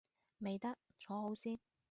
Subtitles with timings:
[0.39, 1.59] 未得，坐好先